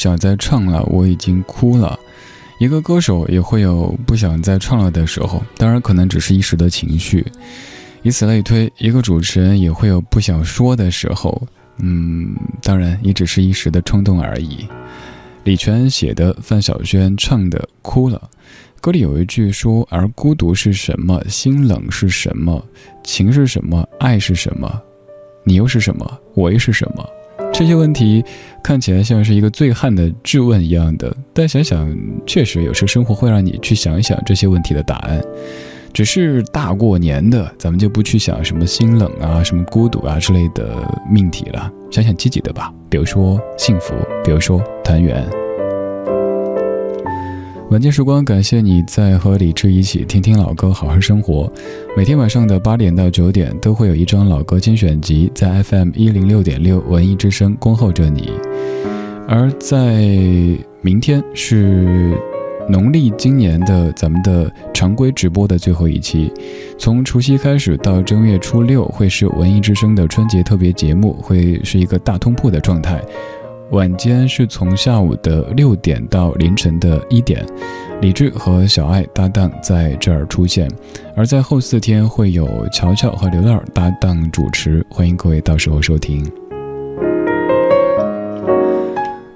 [0.03, 1.97] 想再唱了，我已经哭了。
[2.59, 7.25] 一个歌手也会有不想再唱了的时候，当然可能只是一时的情绪。
[8.01, 11.41] 以此类推，一个主持人也会有不想说的时候，
[11.77, 14.67] 嗯，当然也只是一时的冲动而已。
[15.45, 18.29] 李泉写的，范晓萱唱的，哭了。
[18.81, 21.23] 歌里有一句说：“而孤独是什么？
[21.29, 22.61] 心冷是什么？
[23.05, 23.87] 情是什么？
[23.99, 24.69] 爱是什么？
[25.45, 26.19] 你又是什么？
[26.33, 27.07] 我又是什么？”
[27.53, 28.23] 这些问题
[28.63, 35.21] 看起来像是一个醉汉的质问一样的，但想想，确实有时候生活会让你去想一想这些问题的答案。
[35.93, 40.75] 只是大过年的，咱们就不去想什么心冷啊、什么孤独啊之类的
[41.07, 45.42] 命题了，想想积极的吧，比如说幸福，比如说团圆。
[47.74, 51.51] 晚间时光，感谢你在和李志一起听听老歌，好好生活。
[51.97, 58.32] 每天晚上的八点到九点，都会有一张老歌精选集在 FM 一零六点六文艺之声恭候着你。
[59.28, 60.05] 而在
[60.82, 62.15] 明天是。
[62.69, 66.32] 农历今年的咱们的常规直播的最后一期，
[66.80, 73.03] 从除夕开始到正月初六会是文艺之声的春节特别节目，会是一个大通铺的状态。
[73.72, 77.43] 晚间是从下午的六点到凌晨的一点，
[78.01, 80.70] 李志和小爱搭档在这儿出现，
[81.16, 86.24] 而在后四天会有乔乔和刘乐搭档主持，欢迎各位到时候收听。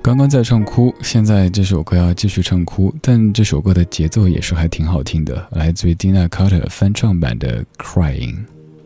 [0.04, 8.36] 刚刚在唱哭，现在这首歌要继续唱哭，但这首歌的节奏也是还挺好听的，来自于 Dina Carter 翻唱版的《Crying》。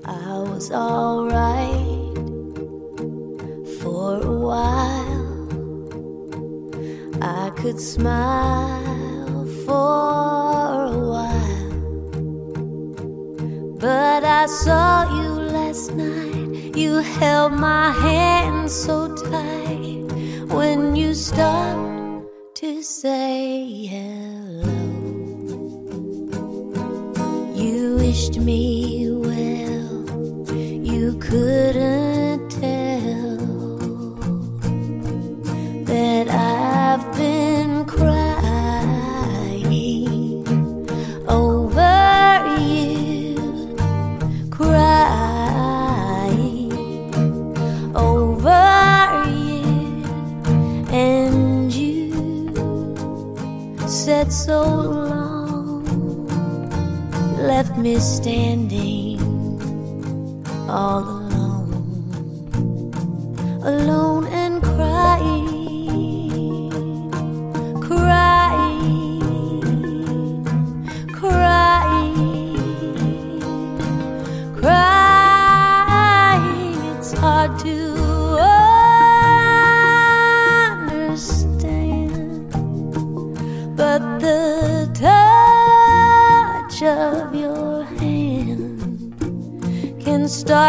[0.03, 0.15] I
[0.49, 2.15] was alright
[3.79, 4.90] for a while.
[7.21, 11.71] I could smile for a while.
[13.79, 16.75] But I saw you last night.
[16.75, 19.61] You held my hand so tight.
[20.51, 24.81] when you stopped to say hello.
[27.55, 30.05] You wished me well,
[30.53, 33.37] you couldn't tell
[35.85, 36.27] that
[36.93, 38.11] I've been crying
[41.25, 43.37] over you,
[44.49, 45.53] crying
[47.95, 50.03] over you,
[50.91, 52.51] and you
[53.87, 55.85] said so long,
[57.37, 59.21] left me standing
[60.67, 62.91] all alone,
[63.63, 64.40] alone.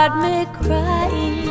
[0.02, 1.41] Had me crying.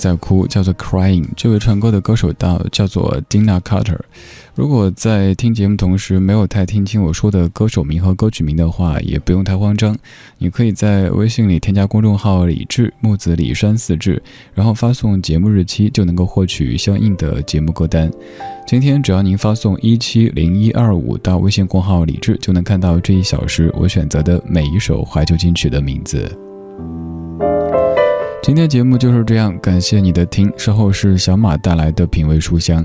[0.00, 1.24] 在哭，叫做《Crying》。
[1.36, 3.98] 这位唱歌的歌手到叫做 Dina Carter。
[4.54, 9.96] 如果在听节目同时没有太听清我说的歌手名和歌曲名的话，也不用太慌张。
[10.38, 14.22] 你可以在微信里添加公众号“李志木子李山四志”，
[14.54, 18.10] 然后发送节目日期，就能够获取相应的节目歌单。
[18.66, 26.49] 今天只要您发送一七零一二五到微信公号“李志”，就能看到这一小时我选择的每一首怀旧金曲的名字。
[28.50, 30.52] 今天节目就是这样，感谢你的听。
[30.56, 32.84] 稍后是小马带来的品味书香。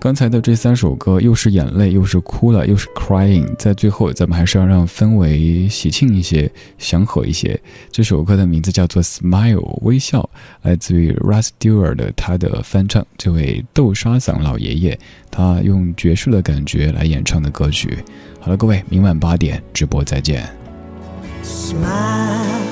[0.00, 3.46] 刚才的这三首歌，又是眼泪，又是哭了，又是 crying。
[3.56, 7.60] 在最后，咱们还是要让氛围喜庆一些，祥和一些。
[7.90, 10.26] 这首歌的名字叫做《Smile》，微笑，
[10.62, 13.06] 来自于 Russ Stewart 的他的翻唱。
[13.18, 14.98] 这位豆沙嗓老爷爷，
[15.30, 17.98] 他用爵士的感觉来演唱的歌曲。
[18.40, 20.48] 好了，各位，明晚八点直播再见。
[21.44, 22.71] Smile,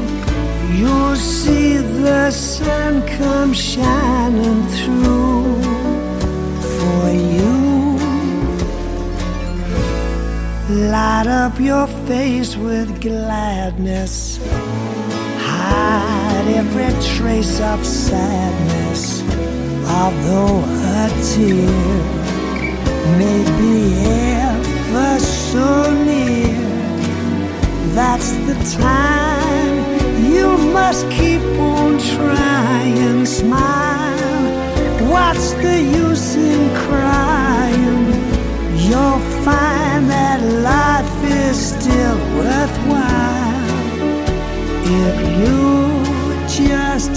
[0.81, 5.61] you'll see the sun come shining through
[6.75, 7.03] for
[7.35, 7.55] you.
[10.95, 14.39] Light up your face with gladness.
[15.49, 19.03] Hide every trace of sadness.
[19.99, 20.57] Although
[20.97, 21.91] a tear
[23.21, 23.75] may be
[24.49, 25.67] ever so
[26.09, 26.57] near,
[27.93, 29.40] that's the time
[30.41, 31.43] you must keep
[31.75, 33.25] on trying.
[33.25, 34.43] Smile.
[35.13, 38.03] What's the use in crying?
[38.87, 40.39] You'll find that
[40.73, 43.71] life is still worthwhile
[45.05, 45.61] if you
[46.59, 47.13] just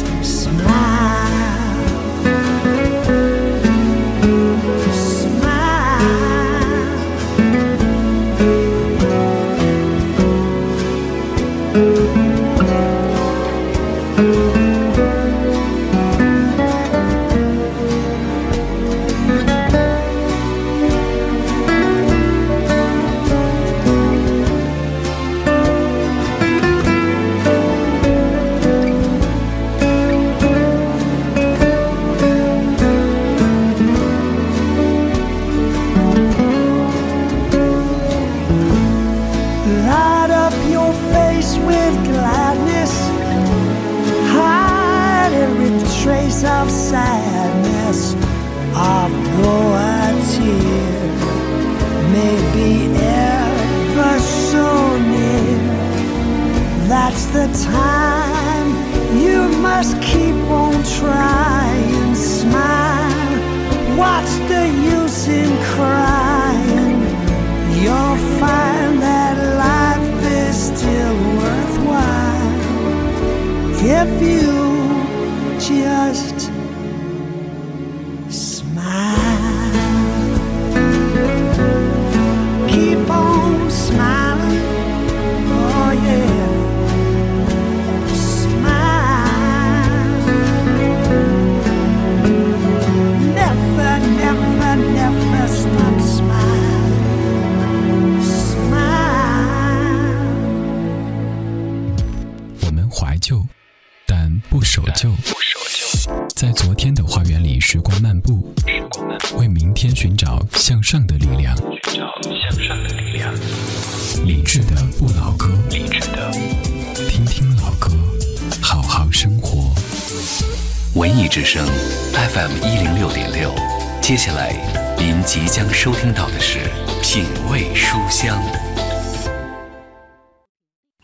[120.94, 121.66] 文艺之声
[122.12, 123.52] FM 一零六点六，
[124.00, 124.54] 接下来
[124.96, 126.60] 您即将收听到的是
[127.02, 128.40] 品味书香。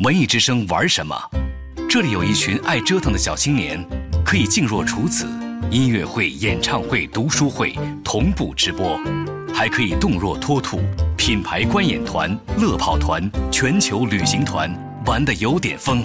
[0.04, 1.20] 文艺之声玩什么？
[1.88, 3.84] 这里有一群爱折腾的小青年，
[4.24, 5.26] 可以静若处子，
[5.72, 8.96] 音乐会、演唱会、读书会同步直播，
[9.52, 10.80] 还可以动若脱兔，
[11.16, 14.72] 品牌观演团、乐跑团、全球旅行团，
[15.04, 16.04] 玩的有点疯。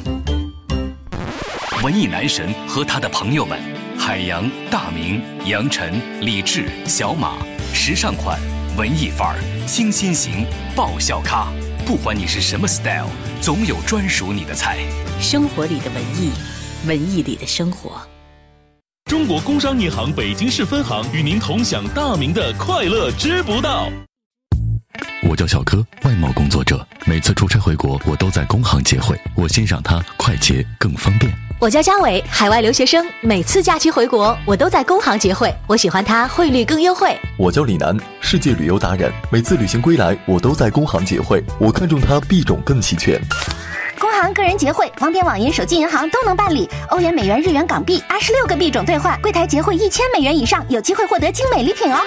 [1.84, 3.60] 文艺男神和他的朋友们，
[4.08, 7.40] 海洋、大明、杨晨、李志、小马，
[7.74, 8.40] 时尚款、
[8.78, 10.46] 文艺范儿、清新型、
[10.76, 11.48] 爆笑咖，
[11.88, 13.10] 不管你是什么 style，
[13.42, 14.78] 总有专属你的菜。
[15.20, 16.32] 生活里的文艺，
[16.86, 18.00] 文艺里的生活。
[19.10, 23.90] 中国工商银行北京市分行与您同享大明的快乐知不道。
[25.28, 31.45] 我叫小柯，外贸工作者，每次出差回国，我都在工行结汇，我欣赏它快捷更方便。
[31.58, 37.18] 我叫张伟，海外留学生，每次假期回国，我都在工行结汇，我喜欢它汇率更优惠。
[37.38, 43.20] 我叫李楠，世界旅游达人，每次旅行归来，我都在工行结汇，我看中它币种更齐全。
[43.98, 46.70] 工行个人结汇，网点、网银、手机银行都能办理。
[46.90, 52.02] 欧元、美元、日元、港币，二十六个币种兑换，柜台结汇一千美元以上，有机会获得精美礼品哦。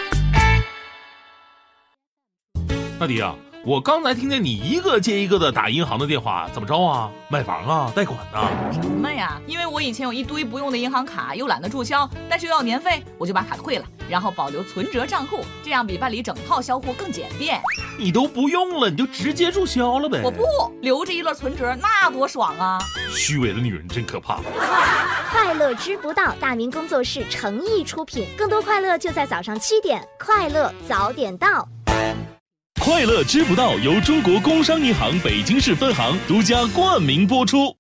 [3.01, 3.35] 大迪啊，
[3.69, 7.11] 我刚才听见你一个接一个的打银行的电话，怎么着啊？
[7.29, 7.93] 买房啊？
[7.95, 8.41] 贷款呢、
[8.73, 9.39] 什么呀？
[9.47, 17.61] 因为我以前有一堆不用的银行卡，又懒得注销，但是又要年费，我就把卡退了，然后保留存折账户，这样比办理整套销户更简便。
[17.99, 20.23] 你都不用了，你就直接注销了呗。
[20.25, 20.47] 我不
[20.81, 22.79] 留着一摞存折，那多爽啊！
[23.11, 24.41] 虚伪的女人真可怕。
[25.31, 31.69] 快乐知不道，大明工作室诚意出品，更多快乐就在早上七点，快乐早点到。
[32.81, 37.75] 快乐知不道由中国工商银行北京市分行独家冠名播出。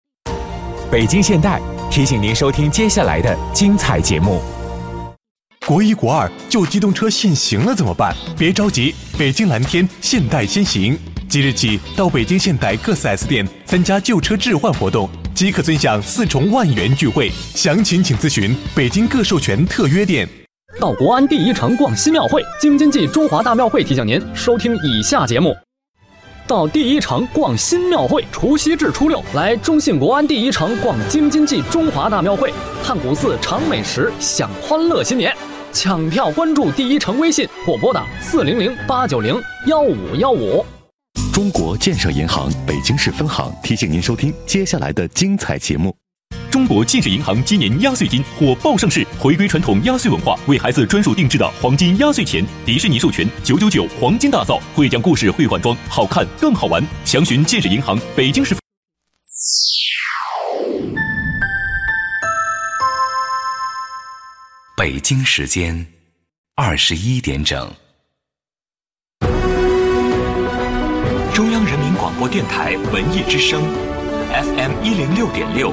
[0.90, 4.42] 北京现代提醒您收听接下来的精彩节目。
[5.64, 8.14] 国一国二旧机动车限行了怎么办？
[8.36, 17.30] 别着急，北京蓝天现代先行，即日起到北京现代各 4S 店参加旧车置换活动，即可尊享四重万元钜惠。
[17.55, 20.28] 详情请咨询北京各授权特约店。
[20.81, 25.57] 到国安第一城逛新庙会，京津冀中华大庙会提醒您收听以下节目：
[26.47, 32.53] 到第一城逛新庙会，除夕至初六来中信国安第一城逛京津冀中华大庙会，
[32.85, 35.35] 探古寺尝美食，享欢乐新年。
[35.73, 39.35] 抢票关注第一城微信或拨打四零零八九零
[39.66, 40.64] 幺五幺五。
[41.33, 45.95] 中国建设银行北京市分行提醒您收听接下来的精彩节目。
[46.51, 56.82] 中国建设银行今年压岁金火爆上市，回归传统压岁文化，为孩子专属定制的黄金压岁钱，迪士尼授权九九九黄金大造，会讲故事，会换装，好看更好玩。
[57.05, 58.57] 详询建设银行北京市。
[64.76, 65.86] 北京时间
[66.55, 67.70] 二十一点整。
[71.34, 73.62] 中央人民广播电台文艺之声
[74.32, 75.72] ，FM 一零六点六，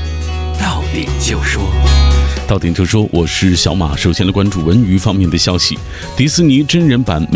[0.93, 1.63] 你就说。
[2.47, 3.95] 到点就说，我是小马。
[3.95, 5.79] 首先来关注文娱方面的消息，
[6.17, 7.25] 迪士尼真人版。